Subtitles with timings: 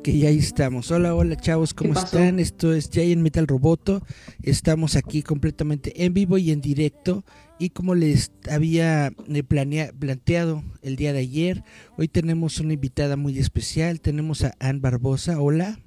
[0.00, 0.90] Ok, ahí estamos.
[0.90, 2.38] Hola, hola chavos, ¿cómo están?
[2.38, 4.00] Esto es Giant Metal Roboto.
[4.42, 7.22] Estamos aquí completamente en vivo y en directo.
[7.58, 11.64] Y como les había eh, planteado el día de ayer,
[11.98, 14.00] hoy tenemos una invitada muy especial.
[14.00, 15.38] Tenemos a Ann Barbosa.
[15.38, 15.78] Hola.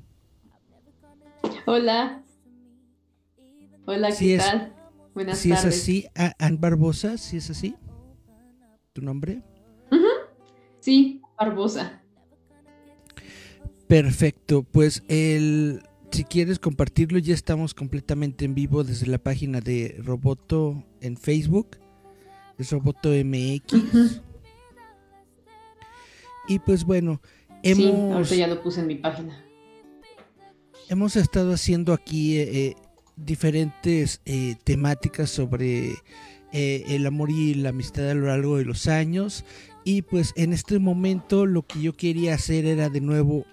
[1.66, 2.22] Hola.
[3.88, 4.76] Hola, ¿qué tal?
[5.16, 6.06] Buenas si es así,
[6.38, 7.74] Ann Barbosa, si es así.
[8.94, 9.42] ¿Tu nombre?
[10.82, 12.03] Sí, Barbosa.
[13.94, 20.02] Perfecto, pues el, si quieres compartirlo, ya estamos completamente en vivo desde la página de
[20.04, 21.78] Roboto en Facebook,
[22.58, 24.20] es Roboto MX.
[26.48, 27.22] Y pues bueno,
[27.62, 28.30] hemos...
[28.30, 29.46] Sí, ya lo puse en mi página.
[30.90, 32.76] Hemos estado haciendo aquí eh, eh,
[33.16, 35.94] diferentes eh, temáticas sobre
[36.52, 39.46] el amor y la amistad a lo largo de los años.
[39.84, 43.46] Y pues en este momento lo que yo quería hacer era de nuevo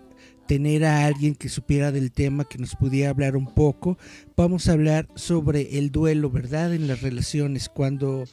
[0.51, 3.97] tener a alguien que supiera del tema, que nos pudiera hablar un poco.
[4.37, 6.75] Vamos a hablar sobre el duelo, ¿verdad?
[6.75, 8.25] En las relaciones, cuando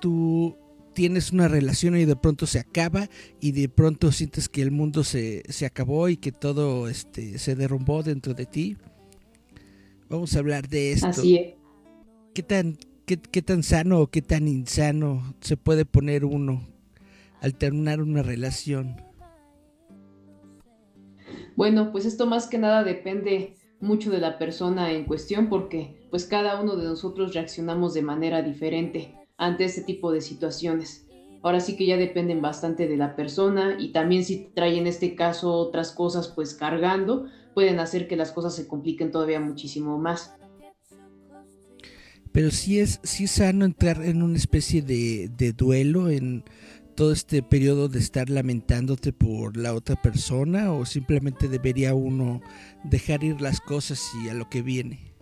[0.00, 0.56] tú
[0.94, 3.10] tienes una relación y de pronto se acaba
[3.42, 8.02] y de pronto sientes que el mundo se, acabó y que todo este, se derrumbó
[8.02, 8.78] dentro de ti.
[10.08, 11.08] Vamos a hablar de esto.
[11.08, 11.54] Así es.
[12.32, 16.66] ¿Qué tan, qué, qué tan sano o qué tan insano se puede poner uno
[17.42, 19.05] al terminar una relación?
[21.56, 26.26] Bueno, pues esto más que nada depende mucho de la persona en cuestión porque pues
[26.26, 31.06] cada uno de nosotros reaccionamos de manera diferente ante este tipo de situaciones.
[31.42, 35.14] Ahora sí que ya dependen bastante de la persona y también si trae en este
[35.14, 40.34] caso otras cosas pues cargando, pueden hacer que las cosas se compliquen todavía muchísimo más.
[42.32, 46.44] Pero sí es, sí es sano entrar en una especie de, de duelo, en,
[46.96, 52.40] todo este periodo de estar lamentándote por la otra persona o simplemente debería uno
[52.84, 55.12] dejar ir las cosas y a lo que viene?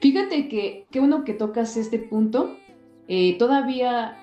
[0.00, 2.56] Fíjate que qué bueno que tocas este punto.
[3.06, 4.16] Eh, todavía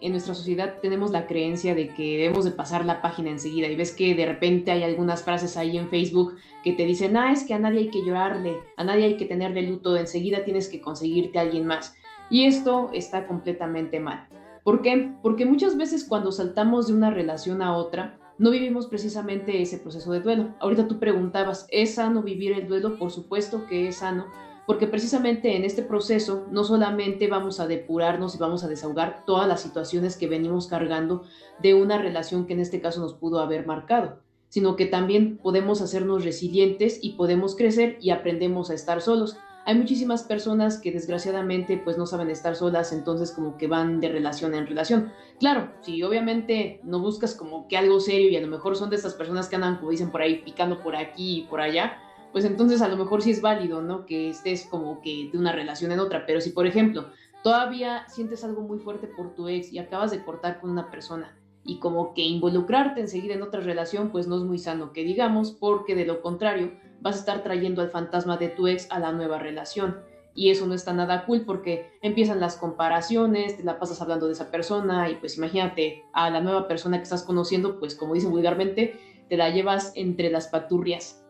[0.00, 3.76] en nuestra sociedad tenemos la creencia de que debemos de pasar la página enseguida y
[3.76, 7.44] ves que de repente hay algunas frases ahí en Facebook que te dicen, ah, es
[7.44, 10.80] que a nadie hay que llorarle, a nadie hay que tenerle luto, enseguida tienes que
[10.80, 11.94] conseguirte a alguien más.
[12.30, 14.28] Y esto está completamente mal.
[14.68, 15.14] ¿Por qué?
[15.22, 20.12] Porque muchas veces cuando saltamos de una relación a otra, no vivimos precisamente ese proceso
[20.12, 20.54] de duelo.
[20.60, 22.98] Ahorita tú preguntabas, ¿es sano vivir el duelo?
[22.98, 24.26] Por supuesto que es sano,
[24.66, 29.48] porque precisamente en este proceso no solamente vamos a depurarnos y vamos a desahogar todas
[29.48, 31.22] las situaciones que venimos cargando
[31.62, 34.18] de una relación que en este caso nos pudo haber marcado,
[34.50, 39.74] sino que también podemos hacernos resilientes y podemos crecer y aprendemos a estar solos hay
[39.74, 44.54] muchísimas personas que desgraciadamente pues no saben estar solas, entonces como que van de relación
[44.54, 45.12] en relación.
[45.38, 48.96] Claro, si obviamente no buscas como que algo serio y a lo mejor son de
[48.96, 51.98] estas personas que andan, como dicen por ahí, picando por aquí y por allá,
[52.32, 54.06] pues entonces a lo mejor sí es válido, ¿no?
[54.06, 57.10] Que estés como que de una relación en otra, pero si por ejemplo
[57.44, 61.36] todavía sientes algo muy fuerte por tu ex y acabas de cortar con una persona
[61.64, 65.52] y como que involucrarte enseguida en otra relación, pues no es muy sano que digamos,
[65.52, 69.12] porque de lo contrario, vas a estar trayendo al fantasma de tu ex a la
[69.12, 69.98] nueva relación.
[70.34, 74.34] Y eso no está nada cool porque empiezan las comparaciones, te la pasas hablando de
[74.34, 78.30] esa persona y pues imagínate a la nueva persona que estás conociendo, pues como dicen
[78.30, 78.98] vulgarmente,
[79.28, 81.24] te la llevas entre las paturrias.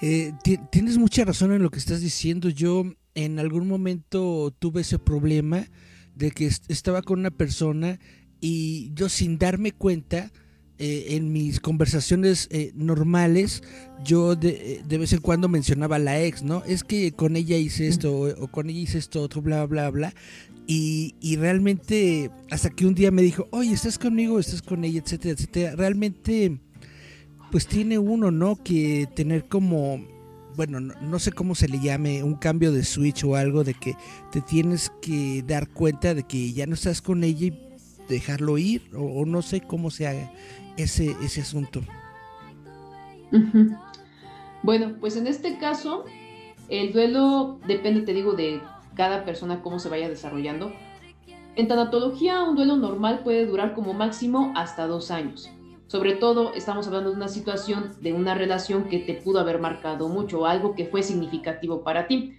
[0.00, 0.32] Eh,
[0.70, 2.48] tienes mucha razón en lo que estás diciendo.
[2.48, 5.66] Yo en algún momento tuve ese problema
[6.14, 7.98] de que estaba con una persona
[8.40, 10.30] y yo sin darme cuenta,
[10.78, 13.62] eh, en mis conversaciones eh, normales,
[14.04, 16.62] yo de, de, vez en cuando mencionaba a la ex, ¿no?
[16.64, 20.12] Es que con ella hice esto, o, con ella hice esto, otro, bla, bla, bla.
[20.66, 25.00] Y, y, realmente, hasta que un día me dijo, oye, estás conmigo, estás con ella,
[25.02, 25.76] etcétera, etcétera.
[25.76, 26.58] Realmente,
[27.50, 28.62] pues tiene uno, ¿no?
[28.62, 30.06] Que tener como,
[30.56, 33.72] bueno, no, no sé cómo se le llame, un cambio de switch o algo de
[33.72, 33.94] que
[34.30, 37.65] te tienes que dar cuenta de que ya no estás con ella y
[38.08, 40.30] dejarlo ir o, no sé cómo se haga
[40.76, 41.80] ese, ese asunto.
[44.62, 46.04] Bueno, pues en este caso,
[46.68, 48.60] el duelo depende, te digo, de
[48.94, 50.72] cada persona cómo se vaya desarrollando.
[51.54, 55.50] En tanatología, un duelo normal puede durar como máximo hasta dos años.
[55.86, 60.08] Sobre todo, estamos hablando de una situación, de una relación que te pudo haber marcado
[60.08, 62.34] mucho, algo que fue significativo para ti.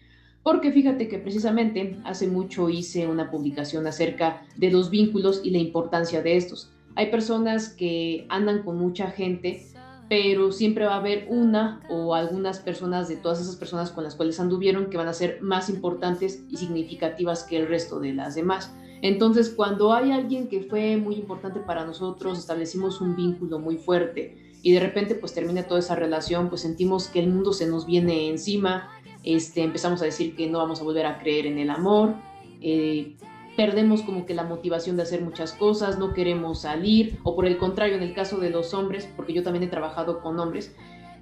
[0.48, 5.58] Porque fíjate que precisamente hace mucho hice una publicación acerca de los vínculos y la
[5.58, 6.72] importancia de estos.
[6.96, 9.68] Hay personas que andan con mucha gente,
[10.08, 14.16] pero siempre va a haber una o algunas personas de todas esas personas con las
[14.16, 18.36] cuales anduvieron que van a ser más importantes y significativas que el resto de las
[18.36, 18.74] demás.
[19.02, 24.48] Entonces, cuando hay alguien que fue muy importante para nosotros, establecimos un vínculo muy fuerte
[24.62, 27.86] y de repente pues termina toda esa relación, pues sentimos que el mundo se nos
[27.86, 28.90] viene encima,
[29.36, 32.16] este, empezamos a decir que no vamos a volver a creer en el amor,
[32.62, 33.16] eh,
[33.58, 37.58] perdemos como que la motivación de hacer muchas cosas, no queremos salir, o por el
[37.58, 40.74] contrario, en el caso de los hombres, porque yo también he trabajado con hombres,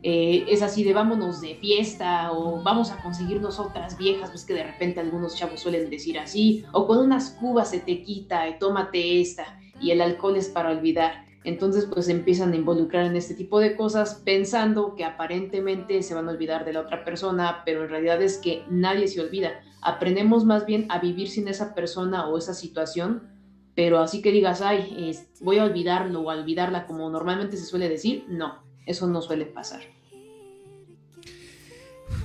[0.04, 4.54] eh, es así de vámonos de fiesta o vamos a conseguirnos otras viejas, pues que
[4.54, 8.60] de repente algunos chavos suelen decir así, o con unas cubas se te quita y
[8.60, 11.25] tómate esta, y el alcohol es para olvidar.
[11.46, 16.28] Entonces pues empiezan a involucrar en este tipo de cosas pensando que aparentemente se van
[16.28, 19.62] a olvidar de la otra persona, pero en realidad es que nadie se olvida.
[19.82, 23.30] Aprendemos más bien a vivir sin esa persona o esa situación,
[23.76, 27.90] pero así que digas, ay, voy a olvidarlo o a olvidarla como normalmente se suele
[27.90, 29.82] decir, no, eso no suele pasar.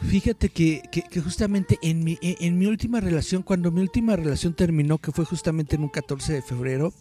[0.08, 0.82] Fíjate que,
[1.22, 5.76] justamente en mi, en mi última relación, cuando mi última relación terminó, que fue justamente
[5.76, 6.94] en un 14 de febrero,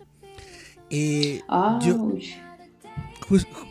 [0.89, 1.41] eh,
[1.81, 2.13] yo,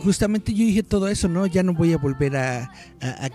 [0.00, 1.46] justamente yo dije todo eso, ¿no?
[1.46, 2.70] Ya no voy a volver a,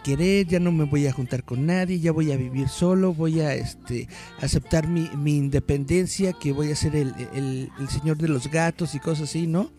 [0.03, 3.41] querer, ya no me voy a juntar con nadie, ya voy a vivir solo, voy
[3.41, 4.07] a este,
[4.41, 9.30] aceptar mi, independencia, que voy a ser el, el, señor de los gatos y cosas
[9.30, 9.69] así, ¿no?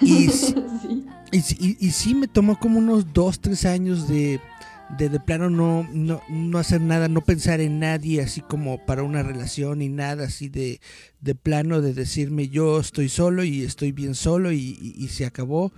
[0.00, 0.28] Y,
[1.32, 4.40] y, y, sí me tomó como unos dos, tres años de
[4.98, 9.02] de de plano no, no, no, hacer nada, no pensar en nadie así como para
[9.02, 10.80] una relación y nada así de,
[11.20, 15.72] de plano de decirme yo estoy solo y estoy bien solo y, se acabó.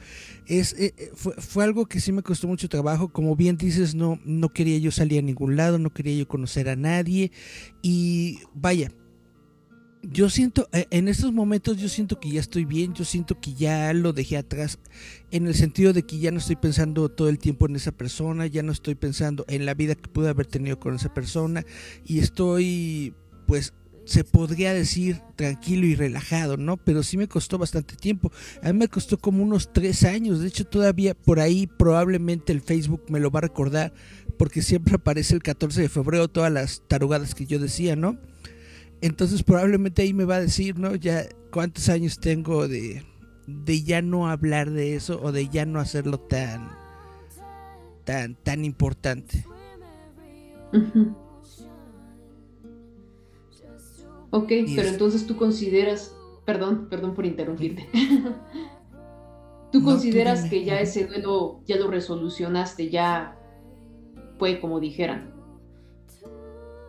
[0.47, 3.95] Es, eh, eh, fue, fue, algo que sí me costó mucho trabajo, como bien dices,
[3.95, 7.33] no, no quería yo salir a ningún lado, no quería yo conocer a nadie
[7.83, 8.93] y vaya,
[10.11, 13.55] yo siento, eh, en estos momentos yo siento que ya estoy bien, yo siento que
[13.55, 14.79] ya lo dejé atrás,
[15.31, 18.47] en el sentido de que ya no estoy pensando todo el tiempo en esa persona,
[18.47, 21.65] ya no estoy pensando en la vida que pude haber tenido con esa persona
[22.05, 23.15] y estoy,
[23.47, 23.75] pues,
[24.05, 26.77] se podría decir tranquilo y relajado, ¿no?
[26.77, 28.31] Pero sí me costó bastante tiempo.
[28.63, 30.41] A mí me costó como unos tres años.
[30.41, 33.93] De hecho, todavía por ahí probablemente el Facebook me lo va a recordar
[34.39, 38.17] porque siempre aparece el 14 de febrero todas las tarugadas que yo decía, ¿no?
[39.01, 40.95] Entonces probablemente ahí me va a decir, ¿no?
[40.95, 43.03] Ya cuántos años tengo de,
[43.47, 46.71] de ya no hablar de eso o de ya no hacerlo tan,
[48.05, 49.45] tan, tan importante.
[54.31, 56.15] Ok, pero entonces tú consideras,
[56.45, 57.89] perdón, perdón por interrumpirte.
[59.73, 63.39] ¿Tú consideras que ya ese duelo ya lo resolucionaste, ya
[64.39, 65.36] fue como dijeran?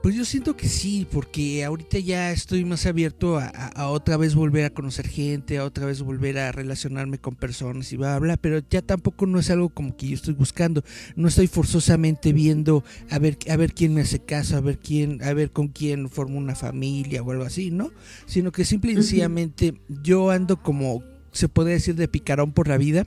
[0.07, 4.63] Pues yo siento que sí, porque ahorita ya estoy más abierto a, otra vez volver
[4.63, 8.61] a conocer gente, a otra vez volver a relacionarme con personas y bla, bla, pero
[8.69, 10.81] ya tampoco no es algo como que yo estoy buscando.
[11.17, 15.21] No estoy forzosamente viendo a ver, a ver quién me hace caso, a ver quién,
[15.23, 17.91] a ver con quién formo una familia o algo así, ¿no?
[18.27, 21.03] Sino que simple y sencillamente yo ando como,
[21.33, 23.05] se puede decir, de picarón por la vida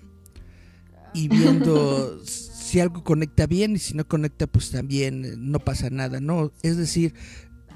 [1.14, 2.20] y viendo
[2.70, 6.52] si algo conecta bien y si no conecta pues también eh, no pasa nada, ¿no?
[6.62, 7.14] Es decir,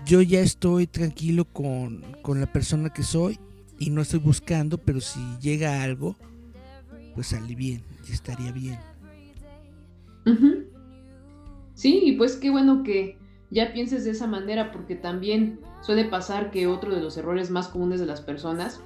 [0.07, 3.41] yo ya estoy tranquilo con, la persona que soy
[3.81, 6.15] y no estoy buscando, pero si llega algo,
[7.17, 8.79] pues sale bien y estaría bien.
[11.75, 13.19] Sí, y pues qué bueno que
[13.51, 17.67] ya pienses de esa manera, porque también suele pasar que otro de los errores más
[17.67, 18.81] comunes de las personas,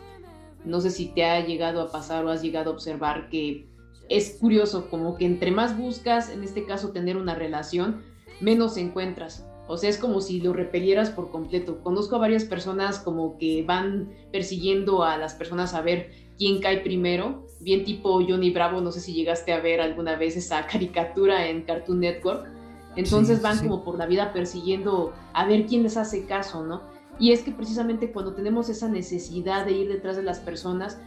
[0.64, 3.68] no sé si te ha llegado a pasar o has llegado a observar que
[4.08, 8.02] es curioso, como que entre más buscas, en este caso tener una relación,
[8.40, 9.46] menos encuentras.
[9.66, 11.82] O sea, es como si lo repelieras por completo.
[11.82, 16.78] Conozco a varias personas como que van persiguiendo a las personas a ver quién cae
[16.78, 21.48] primero, bien tipo Johnny Bravo, no sé si llegaste a ver alguna vez esa caricatura
[21.48, 22.48] en Cartoon Network.
[22.96, 26.82] Entonces van como por la vida persiguiendo a ver quién les hace caso, ¿no?
[27.20, 30.98] Y es que precisamente cuando tenemos esa necesidad de ir detrás de las personas,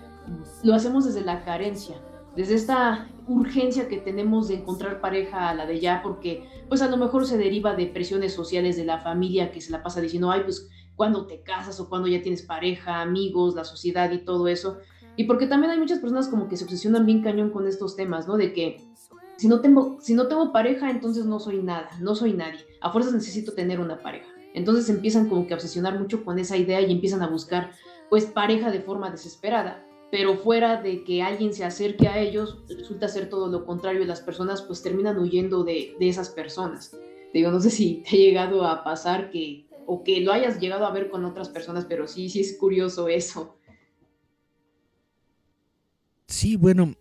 [0.64, 1.96] lo hacemos desde la carencia
[2.36, 6.90] desde esta urgencia que tenemos de encontrar pareja a la de ya, porque pues a
[6.90, 10.32] lo mejor se deriva de presiones sociales de la familia que se la pasa diciendo,
[10.32, 14.48] ay, pues cuando te casas o cuando ya tienes pareja, amigos, la sociedad y todo
[14.48, 14.78] eso.
[15.16, 18.28] Y porque también hay muchas personas como que se obsesionan bien cañón con estos temas,
[18.28, 18.38] ¿no?
[18.38, 18.78] De que
[19.38, 22.60] si no tengo, si no tengo pareja, entonces no soy nada, no soy nadie.
[22.80, 24.28] A fuerzas necesito tener una pareja.
[24.54, 27.72] Entonces empiezan como que a obsesionar mucho con esa idea y empiezan a buscar
[28.10, 29.86] pues pareja de forma desesperada.
[30.12, 34.04] Pero fuera de que alguien se acerque a ellos, resulta ser todo lo contrario.
[34.06, 36.96] Las personas pues terminan huyendo de, de esas personas.
[37.34, 40.86] Digo, no sé si te ha llegado a pasar que, o que lo hayas llegado
[40.86, 43.58] a ver con otras personas, pero sí, sí es curioso eso.
[46.28, 46.94] Sí, bueno,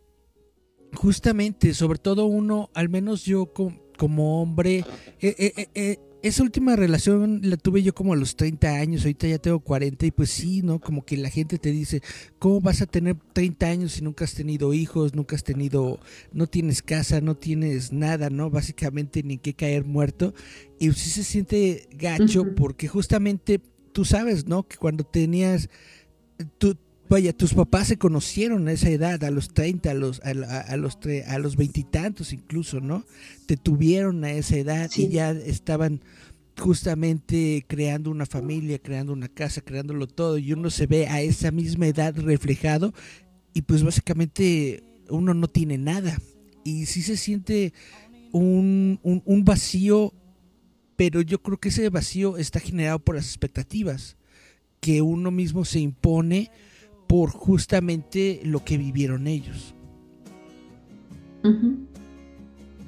[0.94, 3.52] justamente, sobre todo uno, al menos yo
[3.96, 4.84] como, hombre,
[5.20, 9.26] eh, eh, eh, esa última relación la tuve yo como a los 30 años, ahorita
[9.26, 10.80] ya tengo 40 y pues sí, ¿no?
[10.80, 12.02] Como que la gente te dice,
[12.38, 15.98] ¿cómo vas a tener 30 años si nunca has tenido hijos, nunca has tenido,
[16.32, 18.50] no tienes casa, no tienes nada, ¿no?
[18.50, 20.34] Básicamente ni que caer muerto.
[20.78, 23.60] Y sí se siente gacho porque justamente
[23.92, 24.66] tú sabes, ¿no?
[24.66, 25.68] Que cuando tenías,
[26.58, 26.76] tú,
[27.10, 30.32] vaya, tus papás se conocieron a esa edad, a los 30, a los, a,
[30.76, 33.04] los, a los veintitantos incluso, ¿no?
[33.46, 36.02] Te tuvieron a esa edad y ya estaban
[36.56, 41.50] justamente creando una familia, creando una casa, creándolo todo, y uno se ve a esa
[41.50, 42.94] misma edad reflejado
[43.54, 46.16] y pues básicamente uno no tiene nada.
[46.62, 47.72] Y sí se siente
[48.30, 50.14] un, un, un vacío,
[50.94, 54.16] pero yo creo que ese vacío está generado por las expectativas
[54.78, 56.52] que uno mismo se impone
[57.10, 59.74] por justamente lo que vivieron ellos.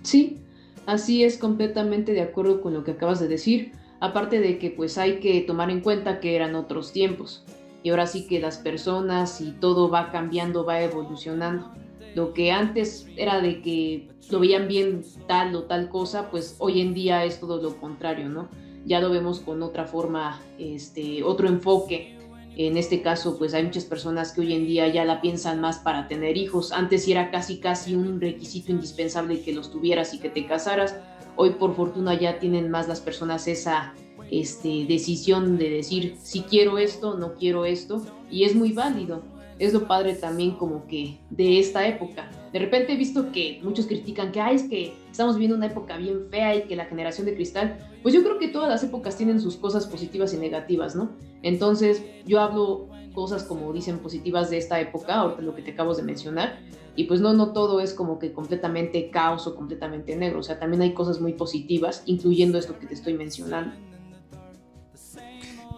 [0.02, 0.38] Sí,
[0.86, 3.72] así es completamente de acuerdo con lo que acabas de decir.
[3.98, 7.44] Aparte de que pues hay que tomar en cuenta que eran otros tiempos.
[7.82, 11.72] Y ahora sí que las personas y todo va cambiando, va evolucionando.
[12.14, 16.80] Lo que antes era de que lo veían bien tal o tal cosa, pues hoy
[16.80, 18.48] en día es todo lo contrario, ¿no?
[18.84, 22.21] Ya lo vemos con otra forma, este, otro enfoque
[22.56, 25.78] en este caso, pues hay muchas personas que hoy en día ya la piensan más
[25.78, 26.72] para tener hijos.
[26.72, 30.96] Antes era casi casi un requisito indispensable que los tuvieras y que te casaras.
[31.36, 33.94] Hoy por fortuna ya tienen más las personas esa
[34.30, 38.02] este, decisión de decir si quiero esto, no quiero esto.
[38.30, 39.22] Y es muy válido.
[39.62, 42.28] Es lo padre también como que de esta época.
[42.52, 45.96] De repente he visto que muchos critican que, Ay, es que estamos viviendo una época
[45.98, 49.16] bien fea y que la generación de cristal, pues yo creo que todas las épocas
[49.16, 51.12] tienen sus cosas positivas y negativas, ¿no?
[51.44, 55.94] Entonces yo hablo cosas como dicen positivas de esta época, ahorita lo que te acabo
[55.94, 56.58] de mencionar,
[56.96, 60.58] y pues no, no todo es como que completamente caos o completamente negro, o sea,
[60.58, 63.76] también hay cosas muy positivas, incluyendo esto que te estoy mencionando.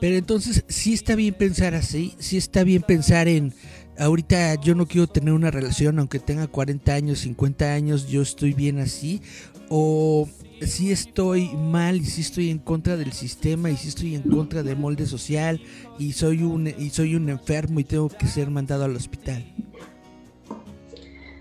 [0.00, 3.54] Pero entonces, sí está bien pensar así, sí está bien pensar en,
[3.98, 8.52] ahorita yo no quiero tener una relación, aunque tenga 40 años, 50 años, yo estoy
[8.52, 9.22] bien así,
[9.68, 10.28] o
[10.62, 14.62] si estoy mal y si estoy en contra del sistema y si estoy en contra
[14.62, 15.60] del molde social
[15.98, 19.44] y soy un y soy un enfermo y tengo que ser mandado al hospital.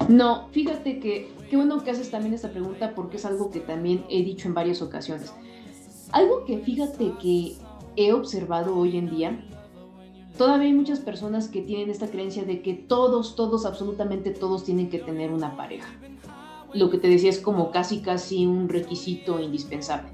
[0.09, 4.03] No, fíjate que qué bueno que haces también esta pregunta porque es algo que también
[4.09, 5.31] he dicho en varias ocasiones.
[6.11, 7.55] Algo que fíjate que
[7.95, 9.45] he observado hoy en día,
[10.37, 14.89] todavía hay muchas personas que tienen esta creencia de que todos, todos, absolutamente todos tienen
[14.89, 15.89] que tener una pareja
[16.73, 20.11] lo que te decía es como casi casi un requisito indispensable.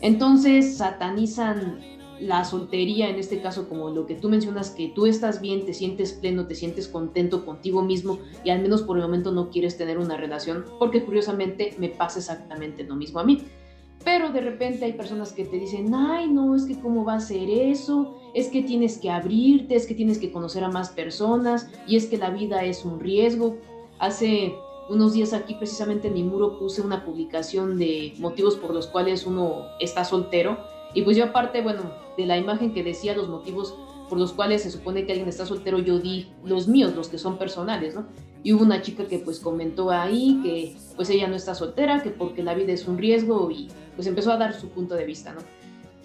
[0.00, 1.80] Entonces satanizan
[2.20, 5.72] la soltería, en este caso como lo que tú mencionas, que tú estás bien, te
[5.72, 9.78] sientes pleno, te sientes contento contigo mismo y al menos por el momento no quieres
[9.78, 13.42] tener una relación, porque curiosamente me pasa exactamente lo mismo a mí.
[14.04, 17.20] Pero de repente hay personas que te dicen, ay, no, es que cómo va a
[17.20, 21.68] ser eso, es que tienes que abrirte, es que tienes que conocer a más personas
[21.86, 23.58] y es que la vida es un riesgo.
[23.98, 24.54] Hace
[24.88, 29.26] unos días aquí precisamente en mi muro puse una publicación de motivos por los cuales
[29.26, 30.58] uno está soltero.
[30.94, 31.82] Y pues yo aparte, bueno,
[32.16, 33.74] de la imagen que decía los motivos
[34.08, 37.18] por los cuales se supone que alguien está soltero, yo di los míos, los que
[37.18, 38.06] son personales, ¿no?
[38.42, 42.10] Y hubo una chica que pues comentó ahí que pues ella no está soltera, que
[42.10, 45.32] porque la vida es un riesgo y pues empezó a dar su punto de vista,
[45.32, 45.40] ¿no?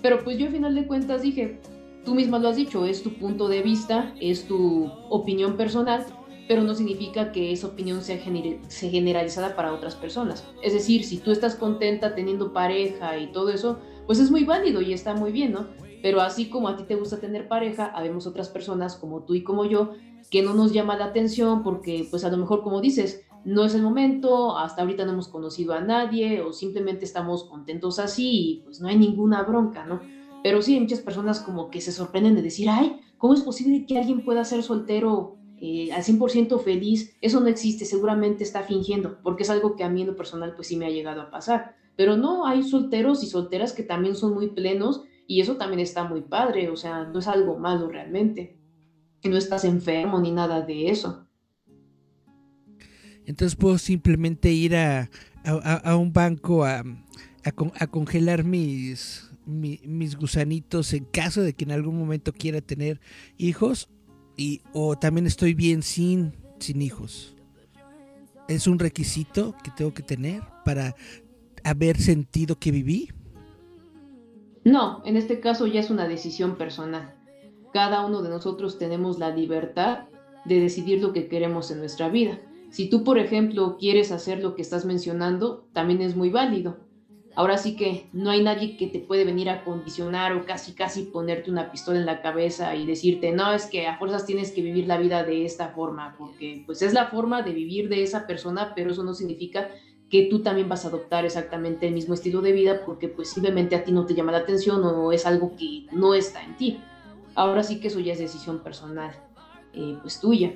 [0.01, 1.59] Pero pues yo al final de cuentas dije,
[2.03, 6.05] tú misma lo has dicho, es tu punto de vista, es tu opinión personal
[6.47, 10.45] pero no significa que esa opinión sea, generalizada para otras personas.
[10.61, 14.81] Es decir, si tú estás contenta teniendo pareja y todo eso, pues es muy válido
[14.81, 15.67] y está muy bien, ¿no?
[16.05, 19.41] Pero así como a ti te gusta tener pareja, habemos otras personas como tú y
[19.41, 19.93] como yo
[20.29, 23.73] que no nos llama la atención porque pues a lo mejor como dices, no es
[23.73, 28.61] el momento, hasta ahorita no hemos conocido a nadie o simplemente estamos contentos así y
[28.63, 29.99] pues no hay ninguna bronca, ¿no?
[30.43, 33.87] Pero sí hay muchas personas como que se sorprenden de decir, ay, ¿cómo es posible
[33.87, 39.17] que alguien pueda ser soltero eh, al 100% feliz, eso no existe, seguramente está fingiendo,
[39.23, 41.31] porque es algo que a mí en lo personal pues sí me ha llegado a
[41.31, 41.77] pasar.
[41.95, 46.03] Pero no, hay solteros y solteras que también son muy plenos y eso también está
[46.03, 48.57] muy padre, o sea, no es algo malo realmente.
[49.23, 51.27] No estás enfermo ni nada de eso.
[53.25, 55.09] Entonces puedo simplemente ir a,
[55.43, 56.83] a, un banco a,
[57.43, 63.01] a, congelar mis, mis gusanitos en caso de que en algún momento quiera tener
[63.37, 63.89] hijos
[64.37, 67.35] y o también estoy bien sin sin hijos.
[68.47, 70.95] Es un requisito que tengo que tener para
[71.63, 73.11] haber sentido que viví.
[74.65, 77.13] No, en este caso ya es una decisión personal.
[77.71, 80.05] Cada uno de nosotros tenemos la libertad
[80.43, 82.39] de decidir lo que queremos en nuestra vida.
[82.71, 86.77] Si tú, por ejemplo, quieres hacer lo que estás mencionando, también es muy válido.
[87.35, 91.03] Ahora sí que no hay nadie que te puede venir a condicionar o casi casi
[91.03, 94.63] ponerte una pistola en la cabeza y decirte, no, es que a fuerzas tienes que
[94.63, 98.25] vivir la vida de esta forma, porque pues es la forma de vivir de esa
[98.25, 99.69] persona, pero eso no significa
[100.09, 103.75] que tú también vas a adoptar exactamente el mismo estilo de vida porque pues simplemente
[103.75, 106.79] a ti no te llama la atención o es algo que no está en ti.
[107.33, 109.11] Ahora sí que eso ya es decisión personal,
[109.73, 110.53] eh, pues tuya.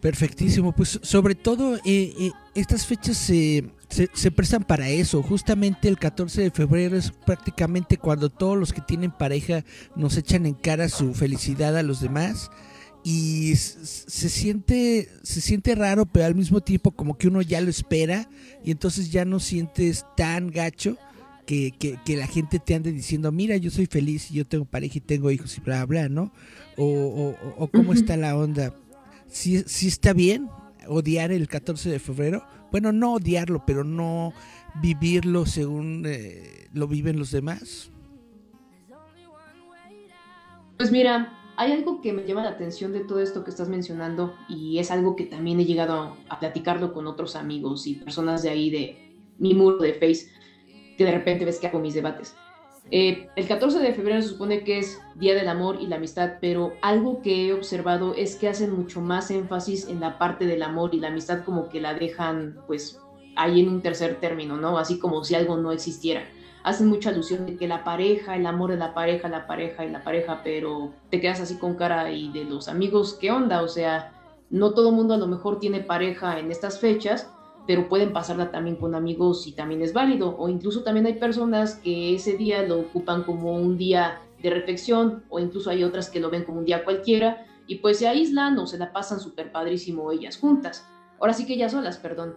[0.00, 5.22] Perfectísimo, pues sobre todo eh, eh, estas fechas se, se, prestan para eso.
[5.22, 9.64] Justamente el 14 de febrero es prácticamente cuando todos los que tienen pareja
[9.96, 12.50] nos echan en cara su felicidad a los demás.
[13.04, 17.68] Y se siente, se siente raro, pero al mismo tiempo como que uno ya lo
[17.68, 18.30] espera
[18.64, 20.96] y entonces ya no sientes tan gacho
[21.44, 24.96] que, que, la gente te ande diciendo, mira, yo soy feliz y yo tengo pareja
[24.96, 26.32] y tengo hijos y bla, bla, ¿no?
[26.78, 28.74] O, o, cómo está la onda.
[29.28, 30.48] Si, si está bien
[30.88, 34.32] odiar el 14 de febrero, bueno, no odiarlo, pero no
[34.80, 37.90] vivirlo según eh, lo viven los demás?
[40.76, 44.34] Pues mira, hay algo que me llama la atención de todo esto que estás mencionando
[44.48, 48.50] y es algo que también he llegado a platicarlo con otros amigos y personas de
[48.50, 50.28] ahí de mi muro de Face,
[50.96, 52.34] que de repente ves que hago mis debates.
[52.90, 56.34] Eh, el 14 de febrero se supone que es Día del Amor y la Amistad,
[56.40, 60.62] pero algo que he observado es que hacen mucho más énfasis en la parte del
[60.62, 63.00] amor y la amistad como que la dejan pues
[63.36, 64.78] ahí en un tercer término, ¿no?
[64.78, 66.28] Así como si algo no existiera.
[66.64, 69.90] Hacen mucha alusión de que la pareja, el amor de la pareja, la pareja y
[69.90, 73.62] la pareja, pero te quedas así con cara y de los amigos, ¿qué onda?
[73.62, 74.12] O sea,
[74.50, 77.30] no todo mundo a lo mejor tiene pareja en estas fechas
[77.66, 80.36] pero pueden pasarla también con amigos y también es válido.
[80.38, 85.24] O incluso también hay personas que ese día lo ocupan como un día de reflexión
[85.30, 88.58] o incluso hay otras que lo ven como un día cualquiera y pues se aíslan
[88.58, 90.86] o se la pasan súper padrísimo ellas juntas.
[91.18, 92.34] Ahora sí que ellas solas, perdón.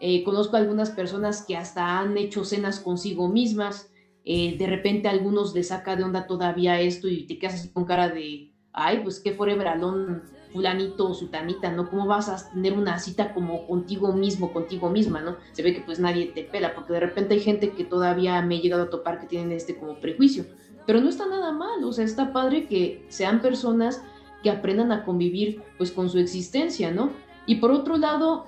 [0.00, 3.90] Eh, conozco algunas personas que hasta han hecho cenas consigo mismas.
[4.24, 7.84] Eh, de repente algunos les saca de onda todavía esto y te quedas así con
[7.84, 10.22] cara de, ay, pues qué forever alone
[10.54, 11.90] fulanito o sutanita, ¿no?
[11.90, 15.36] ¿Cómo vas a tener una cita como contigo mismo, contigo misma, ¿no?
[15.50, 18.56] Se ve que pues nadie te pela, porque de repente hay gente que todavía me
[18.56, 20.46] he llegado a topar que tienen este como prejuicio,
[20.86, 24.00] pero no está nada mal, o sea, está padre que sean personas
[24.44, 27.10] que aprendan a convivir pues con su existencia, ¿no?
[27.46, 28.46] Y por otro lado,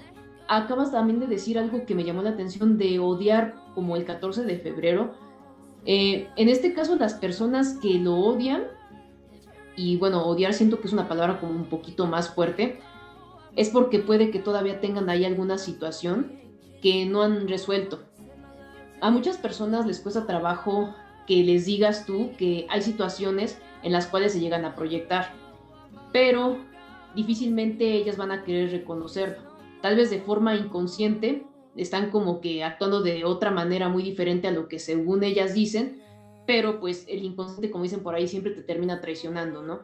[0.48, 4.44] acabas también de decir algo que me llamó la atención de odiar como el 14
[4.44, 5.14] de febrero.
[5.84, 8.64] Eh, en este caso, las personas que lo odian
[9.76, 12.80] y bueno, odiar siento que es una palabra como un poquito más fuerte,
[13.54, 16.32] es porque puede que todavía tengan ahí alguna situación
[16.82, 18.00] que no han resuelto.
[19.00, 20.94] A muchas personas les cuesta trabajo
[21.26, 25.32] que les digas tú que hay situaciones en las cuales se llegan a proyectar,
[26.12, 26.58] pero
[27.14, 29.45] difícilmente ellas van a querer reconocerlo.
[29.82, 31.44] Tal vez de forma inconsciente
[31.76, 36.02] están como que actuando de otra manera muy diferente a lo que según ellas dicen,
[36.46, 39.80] pero pues el inconsciente, como dicen por ahí, siempre te termina traicionando, ¿no?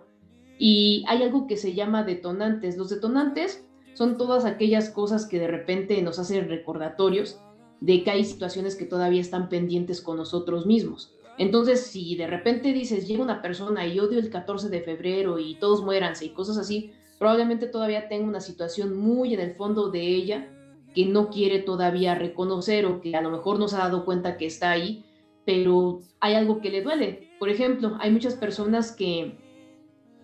[0.58, 2.76] Y hay algo que se llama detonantes.
[2.76, 7.40] Los detonantes son todas aquellas cosas que de repente nos hacen recordatorios
[7.80, 11.14] de que hay situaciones que todavía están pendientes con nosotros mismos.
[11.36, 15.56] Entonces, si de repente dices, llega una persona y odio el 14 de febrero y
[15.56, 20.00] todos muéranse y cosas así, probablemente todavía tenga una situación muy en el fondo de
[20.00, 20.48] ella
[20.92, 24.36] que no quiere todavía reconocer o que a lo mejor no se ha dado cuenta
[24.36, 25.04] que está ahí
[25.44, 27.30] pero hay algo que le duele.
[27.38, 29.38] Por ejemplo, hay muchas personas que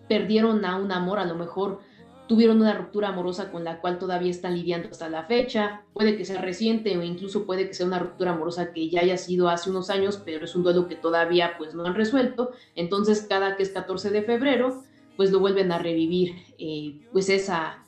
[0.09, 1.79] perdieron a un amor, a lo mejor
[2.27, 6.25] tuvieron una ruptura amorosa con la cual todavía están lidiando hasta la fecha, puede que
[6.25, 9.69] sea reciente o incluso puede que sea una ruptura amorosa que ya haya sido hace
[9.69, 13.63] unos años, pero es un duelo que todavía pues no han resuelto, entonces cada que
[13.63, 14.83] es 14 de febrero
[15.19, 17.83] pues lo vuelven a revivir eh, pues esa,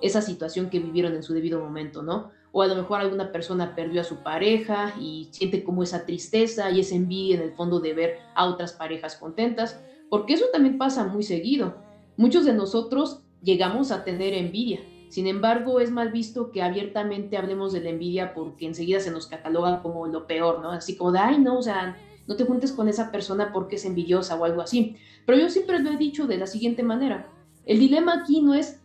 [0.00, 2.30] esa situación que vivieron en su debido momento, ¿no?
[2.52, 6.70] o a lo mejor alguna persona perdió a su pareja y siente como esa tristeza
[6.70, 10.78] y esa envidia en el fondo de ver a otras parejas contentas, porque eso también
[10.78, 11.74] pasa muy seguido.
[12.16, 17.72] Muchos de nosotros llegamos a tener envidia, sin embargo es mal visto que abiertamente hablemos
[17.72, 20.70] de la envidia porque enseguida se nos cataloga como lo peor, ¿no?
[20.70, 23.84] Así como de, ay, no, o sea, no te juntes con esa persona porque es
[23.84, 24.96] envidiosa o algo así.
[25.24, 27.30] Pero yo siempre lo he dicho de la siguiente manera,
[27.64, 28.80] el dilema aquí no es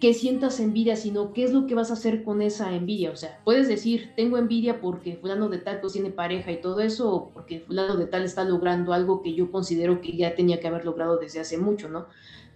[0.00, 3.10] que sientas envidia, sino qué es lo que vas a hacer con esa envidia.
[3.10, 6.80] O sea, puedes decir, tengo envidia porque fulano de tal pues, tiene pareja y todo
[6.80, 10.58] eso, o porque fulano de tal está logrando algo que yo considero que ya tenía
[10.58, 12.06] que haber logrado desde hace mucho, ¿no?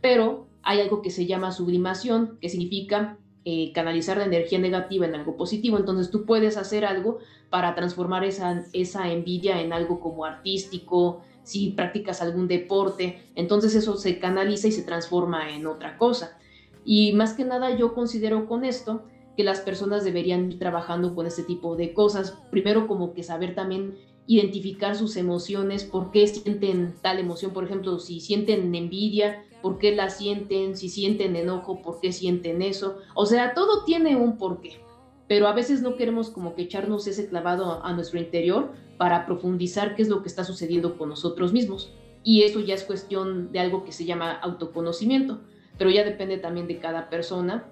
[0.00, 5.14] Pero hay algo que se llama sublimación, que significa eh, canalizar la energía negativa en
[5.14, 5.76] algo positivo.
[5.78, 7.18] Entonces tú puedes hacer algo
[7.50, 13.96] para transformar esa, esa envidia en algo como artístico, si practicas algún deporte, entonces eso
[13.96, 16.38] se canaliza y se transforma en otra cosa.
[16.84, 19.04] Y más que nada yo considero con esto
[19.36, 22.38] que las personas deberían ir trabajando con este tipo de cosas.
[22.50, 27.98] Primero como que saber también identificar sus emociones, por qué sienten tal emoción, por ejemplo,
[27.98, 32.98] si sienten envidia, por qué la sienten, si sienten enojo, por qué sienten eso.
[33.14, 34.78] O sea, todo tiene un porqué,
[35.26, 39.96] pero a veces no queremos como que echarnos ese clavado a nuestro interior para profundizar
[39.96, 41.94] qué es lo que está sucediendo con nosotros mismos.
[42.22, 45.40] Y eso ya es cuestión de algo que se llama autoconocimiento,
[45.78, 47.64] pero ya depende también de cada persona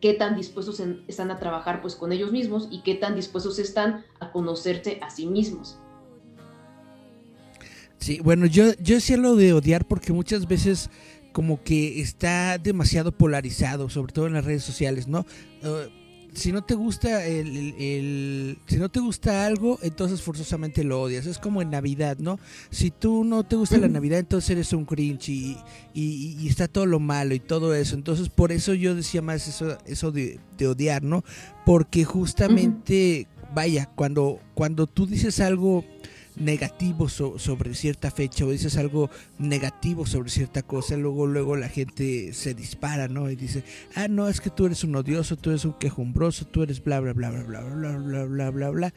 [0.00, 4.06] qué tan dispuestos están a trabajar pues con ellos mismos y qué tan dispuestos están
[4.18, 5.78] a conocerse a sí mismos.
[7.98, 10.88] Sí, bueno, yo, yo decía lo de odiar porque muchas veces
[11.38, 15.20] como que está demasiado polarizado, sobre todo en las redes sociales, ¿no?
[15.62, 15.88] Uh,
[16.32, 21.26] si no te gusta el, si no te gusta algo, entonces forzosamente lo odias.
[21.26, 22.40] Es como en Navidad, ¿no?
[22.70, 25.56] Si tú no te gusta la Navidad, entonces eres un cringe y,
[25.94, 27.94] y, está todo lo malo y todo eso.
[27.94, 31.22] Entonces por eso yo decía más eso, eso de, de odiar, ¿no?
[31.64, 35.84] Porque justamente, vaya, cuando, cuando tú dices algo
[36.40, 42.32] negativo sobre cierta fecha o dices algo negativo sobre cierta cosa, luego luego la gente
[42.32, 43.30] se dispara, ¿no?
[43.30, 46.62] Y dice, ah, no, es que tú eres un odioso, tú eres un quejumbroso, tú
[46.62, 48.94] eres bla, bla, bla, bla, bla, bla, bla, bla, bla, bla.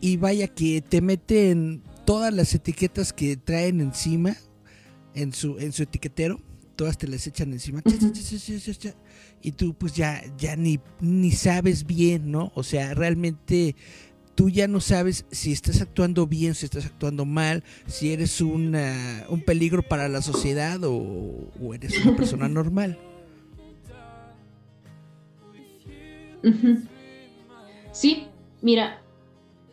[0.00, 4.36] Y vaya que te meten todas las etiquetas que traen encima
[5.14, 6.40] en su, en su etiquetero,
[6.76, 7.82] todas te las echan encima.
[9.42, 12.52] Y tú pues ya, ya ni, ni sabes bien, ¿no?
[12.54, 13.74] O sea, realmente
[14.36, 19.42] tú ya no sabes si estás actuando bien, si estás actuando mal, si eres un
[19.44, 22.96] peligro para la sociedad o, eres una persona normal.
[27.90, 28.28] Sí,
[28.60, 29.00] mira,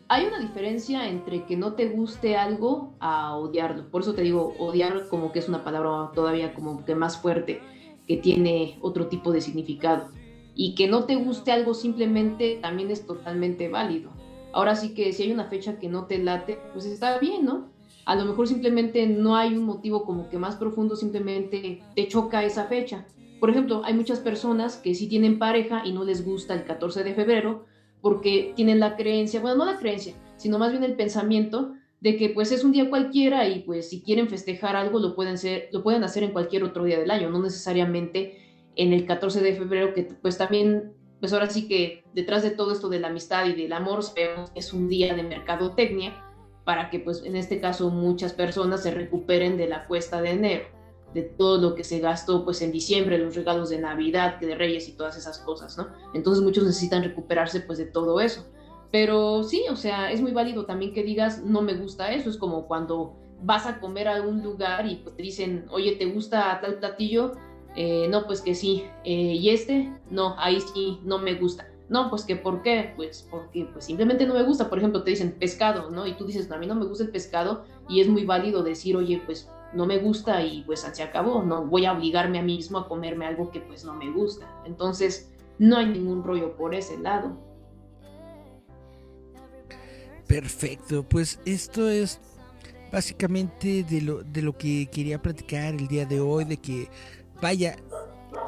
[0.08, 3.90] hay una diferencia entre que no te guste algo a odiarlo.
[3.90, 7.60] Por eso te digo, odiar como que es una palabra todavía como que más fuerte,
[8.08, 10.08] que tiene otro tipo de significado.
[10.54, 14.10] Y que no te guste algo simplemente también es totalmente válido.
[14.54, 17.72] Ahora sí que si hay una fecha que no te late, pues está bien, ¿no?
[18.06, 22.44] A lo mejor simplemente no hay un motivo como que más profundo, simplemente te choca
[22.44, 23.04] esa fecha.
[23.40, 27.02] Por ejemplo, hay muchas personas que sí tienen pareja y no les gusta el 14
[27.02, 27.64] de febrero
[28.00, 32.28] porque tienen la creencia, bueno, no la creencia, sino más bien el pensamiento de que
[32.28, 35.82] pues es un día cualquiera y pues si quieren festejar algo lo pueden, ser, lo
[35.82, 38.38] pueden hacer en cualquier otro día del año, no necesariamente
[38.76, 40.92] en el 14 de febrero, que pues también
[41.24, 44.52] pues ahora sí que detrás de todo esto de la amistad y del amor, sabemos
[44.54, 46.22] es un día de mercadotecnia
[46.66, 50.66] para que pues en este caso muchas personas se recuperen de la cuesta de enero,
[51.14, 54.54] de todo lo que se gastó pues en diciembre, los regalos de Navidad, que de
[54.54, 55.88] Reyes y todas esas cosas, ¿no?
[56.12, 58.44] Entonces muchos necesitan recuperarse pues de todo eso.
[58.92, 62.36] Pero sí, o sea, es muy válido también que digas, no me gusta eso, es
[62.36, 66.60] como cuando vas a comer a un lugar y pues te dicen, oye, ¿te gusta
[66.60, 67.32] tal platillo?
[67.76, 71.68] Eh, no, pues que sí, eh, y este, no, ahí sí, no me gusta.
[71.88, 75.10] No, pues que por qué, pues porque pues simplemente no me gusta, por ejemplo, te
[75.10, 76.06] dicen pescado, ¿no?
[76.06, 78.96] Y tú dices, a mí no me gusta el pescado y es muy válido decir,
[78.96, 82.56] oye, pues no me gusta y pues se acabó, no voy a obligarme a mí
[82.56, 84.48] mismo a comerme algo que pues no me gusta.
[84.64, 87.36] Entonces, no hay ningún rollo por ese lado.
[90.26, 92.18] Perfecto, pues esto es
[92.90, 96.88] básicamente de lo, de lo que quería platicar el día de hoy, de que
[97.40, 97.76] vaya,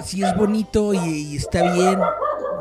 [0.05, 1.99] si es bonito y, está bien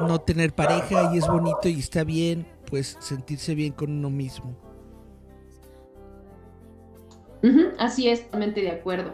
[0.01, 4.55] no tener pareja y es bonito y está bien, pues sentirse bien con uno mismo.
[7.77, 9.13] así es, totalmente de acuerdo.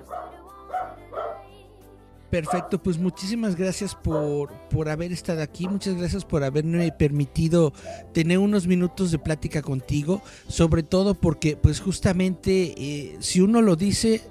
[2.31, 7.73] Perfecto, pues muchísimas gracias por, por haber estado aquí, muchas gracias por haberme permitido
[8.13, 13.75] tener unos minutos de plática contigo, sobre todo porque pues justamente eh, si uno lo
[13.75, 14.21] dice,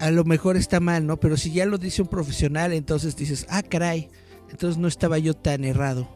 [0.00, 1.18] a lo mejor está mal, ¿no?
[1.18, 4.08] Pero si ya lo dice un profesional, entonces dices, ah, caray,
[4.50, 6.08] entonces no estaba yo tan errado.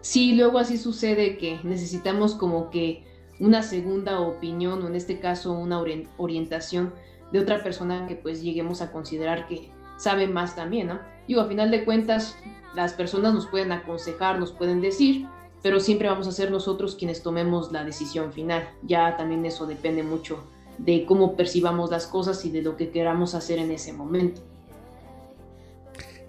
[0.00, 3.04] Sí, luego así sucede que necesitamos como que
[3.38, 5.78] una segunda opinión o en este caso una
[6.16, 6.94] orientación
[7.32, 11.00] de otra persona que pues lleguemos a considerar que sabe más también, ¿no?
[11.28, 12.36] Digo, a final de cuentas,
[12.74, 15.26] las personas nos pueden aconsejar, nos pueden decir,
[15.62, 18.68] pero siempre vamos a ser nosotros quienes tomemos la decisión final.
[18.82, 20.44] Ya también eso depende mucho
[20.78, 24.42] de cómo percibamos las cosas y de lo que queramos hacer en ese momento.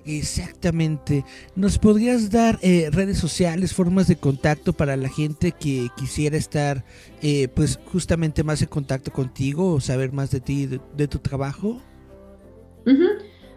[0.06, 1.26] Exactamente.
[1.56, 6.86] ¿Nos podrías dar eh, redes sociales, formas de contacto para la gente que quisiera estar,
[7.24, 11.18] eh, pues justamente más en contacto contigo o saber más de ti, de, de tu
[11.18, 11.82] trabajo?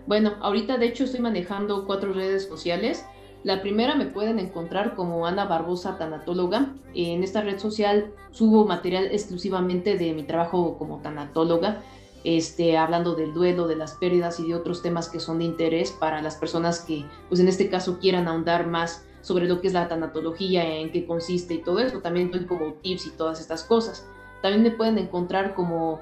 [0.06, 3.04] Bueno, ahorita de hecho estoy manejando cuatro redes sociales.
[3.48, 6.74] La primera me pueden encontrar como Ana Barbosa Tanatóloga.
[6.92, 11.80] En esta red social subo material exclusivamente de mi trabajo como tanatóloga
[12.24, 15.92] este, hablando del duelo, de las pérdidas y de otros temas que son de interés
[15.92, 19.72] para las personas que, pues en este caso, quieran ahondar más sobre lo que es
[19.72, 22.00] la tanatología, en qué consiste y todo eso.
[22.00, 24.06] También doy como tips y todas estas cosas.
[24.42, 26.00] También me pueden encontrar como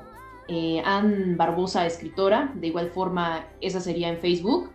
[0.48, 2.50] eh, Ann Barbosa, escritora.
[2.56, 4.72] De igual forma, esa sería en Facebook.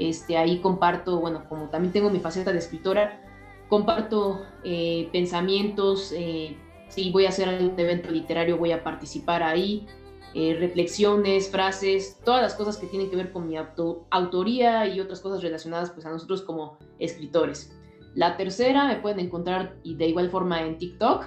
[0.00, 3.20] Este, ahí comparto, bueno, como también tengo mi faceta de escritora,
[3.68, 6.14] comparto eh, pensamientos.
[6.16, 6.56] Eh,
[6.88, 9.86] si voy a hacer un evento literario, voy a participar ahí.
[10.32, 15.20] Eh, reflexiones, frases, todas las cosas que tienen que ver con mi autoría y otras
[15.20, 17.76] cosas relacionadas pues a nosotros como escritores.
[18.14, 21.26] La tercera me pueden encontrar y de igual forma en TikTok,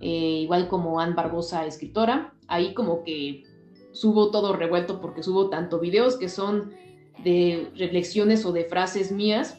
[0.00, 2.32] igual como Ann Barbosa escritora.
[2.48, 3.42] Ahí como que
[3.92, 6.72] subo todo revuelto porque subo tanto videos que son
[7.22, 9.58] de reflexiones o de frases mías.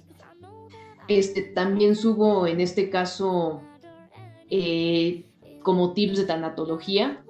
[1.08, 3.62] Este, también subo en este caso
[4.50, 5.26] eh,
[5.62, 7.24] como tips de tanatología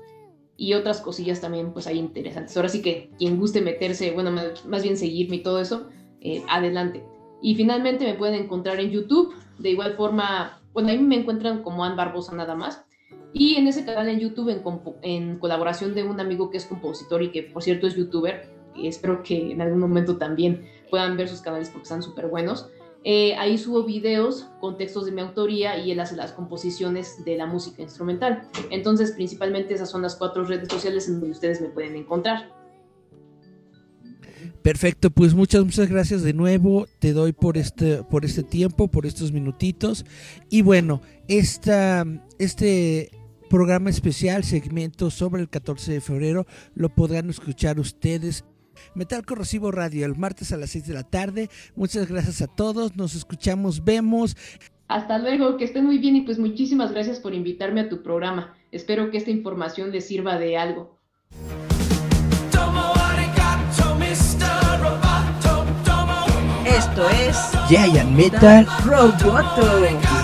[0.58, 2.56] y otras cosillas también pues hay interesantes.
[2.56, 4.32] Ahora sí que quien guste meterse, bueno,
[4.66, 5.90] más bien seguirme y todo eso,
[6.22, 7.04] eh, adelante.
[7.42, 11.84] Y finalmente me pueden encontrar en YouTube, de igual forma, bueno, ahí me encuentran como
[11.84, 12.86] Ann Barbosa nada más.
[13.34, 14.64] Y en ese canal en YouTube, en,
[15.02, 19.24] en colaboración de un amigo que es compositor y que por cierto es youtuber, espero
[19.24, 22.70] que en algún momento también puedan ver sus canales porque están súper buenos.
[23.08, 27.38] Eh, ahí subo videos con textos de mi autoría y él hace las composiciones de
[27.38, 28.50] la música instrumental.
[28.72, 32.52] Entonces, principalmente esas son las cuatro redes sociales en donde ustedes me pueden encontrar.
[34.64, 36.88] Perfecto, pues muchas, muchas gracias de nuevo.
[36.98, 40.04] Te doy por este, por este tiempo, por estos minutitos.
[40.50, 42.04] Y bueno, esta,
[42.40, 43.12] este
[43.52, 48.46] programa especial, segmento sobre el 14 de febrero, lo podrán escuchar ustedes
[48.94, 51.50] Metal Corrosivo Radio, el martes a las 6 de la tarde.
[51.76, 54.36] Muchas gracias a todos, nos escuchamos, vemos.
[54.88, 58.56] Hasta luego, que estén muy bien y pues muchísimas gracias por invitarme a tu programa.
[58.72, 61.00] Espero que esta información les sirva de algo.
[66.66, 70.15] Esto es Giant Metal Roboto.